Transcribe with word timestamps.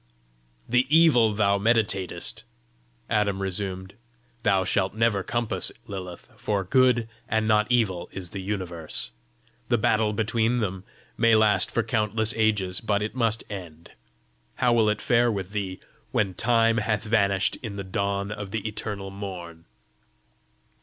"The 0.67 0.87
evil 0.89 1.31
thou 1.35 1.59
meditatest," 1.59 2.41
Adam 3.07 3.39
resumed, 3.39 3.93
"thou 4.41 4.63
shalt 4.63 4.95
never 4.95 5.21
compass, 5.21 5.71
Lilith, 5.85 6.27
for 6.37 6.63
Good 6.63 7.07
and 7.29 7.47
not 7.47 7.71
Evil 7.71 8.09
is 8.11 8.31
the 8.31 8.41
Universe. 8.41 9.11
The 9.69 9.77
battle 9.77 10.11
between 10.11 10.57
them 10.59 10.85
may 11.19 11.35
last 11.35 11.69
for 11.69 11.83
countless 11.83 12.33
ages, 12.35 12.81
but 12.81 13.03
it 13.03 13.13
must 13.13 13.43
end: 13.47 13.91
how 14.55 14.73
will 14.73 14.89
it 14.89 15.03
fare 15.03 15.31
with 15.31 15.51
thee 15.51 15.79
when 16.11 16.33
Time 16.33 16.77
hath 16.77 17.03
vanished 17.03 17.57
in 17.61 17.75
the 17.75 17.83
dawn 17.83 18.31
of 18.31 18.49
the 18.49 18.67
eternal 18.67 19.11
morn? 19.11 19.65